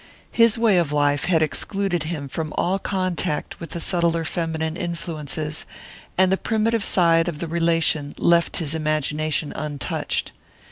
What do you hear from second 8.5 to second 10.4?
his imagination untouched.